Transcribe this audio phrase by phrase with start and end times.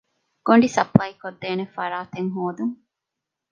[0.45, 2.75] ގޮނޑި ސަޕްލައިކޮށްދޭނެ ފަރާތެއް ހޯދުން